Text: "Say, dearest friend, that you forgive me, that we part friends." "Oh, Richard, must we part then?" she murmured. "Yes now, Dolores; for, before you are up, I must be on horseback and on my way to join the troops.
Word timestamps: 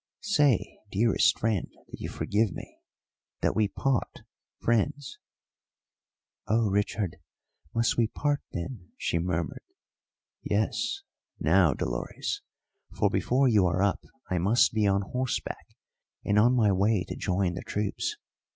"Say, 0.23 0.79
dearest 0.91 1.37
friend, 1.37 1.67
that 1.89 1.99
you 2.01 2.09
forgive 2.09 2.53
me, 2.53 2.79
that 3.41 3.55
we 3.55 3.67
part 3.67 4.21
friends." 4.59 5.19
"Oh, 6.47 6.71
Richard, 6.71 7.17
must 7.75 7.97
we 7.97 8.07
part 8.07 8.41
then?" 8.51 8.93
she 8.97 9.19
murmured. 9.19 9.61
"Yes 10.41 11.03
now, 11.39 11.75
Dolores; 11.75 12.41
for, 12.97 13.11
before 13.11 13.47
you 13.47 13.67
are 13.67 13.83
up, 13.83 14.03
I 14.27 14.39
must 14.39 14.73
be 14.73 14.87
on 14.87 15.03
horseback 15.03 15.67
and 16.25 16.39
on 16.39 16.55
my 16.55 16.71
way 16.71 17.03
to 17.07 17.15
join 17.15 17.53
the 17.53 17.61
troops. 17.61 18.17